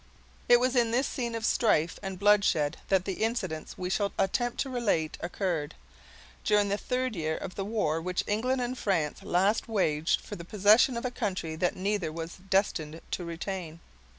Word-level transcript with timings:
It 0.49 0.59
was 0.59 0.75
in 0.75 0.89
this 0.89 1.05
scene 1.05 1.35
of 1.35 1.45
strife 1.45 1.99
and 2.01 2.17
bloodshed 2.17 2.77
that 2.87 3.05
the 3.05 3.23
incidents 3.23 3.77
we 3.77 3.91
shall 3.91 4.13
attempt 4.17 4.59
to 4.61 4.69
relate 4.71 5.15
occurred, 5.21 5.75
during 6.43 6.69
the 6.69 6.77
third 6.79 7.15
year 7.15 7.37
of 7.37 7.53
the 7.53 7.63
war 7.63 8.01
which 8.01 8.23
England 8.25 8.61
and 8.61 8.75
France 8.75 9.21
last 9.21 9.67
waged 9.69 10.19
for 10.19 10.35
the 10.35 10.43
possession 10.43 10.97
of 10.97 11.05
a 11.05 11.11
country 11.11 11.55
that 11.55 11.75
neither 11.75 12.11
was 12.11 12.37
destined 12.49 12.99
to 13.11 13.23
retain. 13.23 13.79